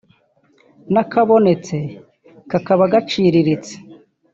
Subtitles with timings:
[0.93, 1.77] n’akabonetse
[2.49, 3.73] kakaba gaciriritse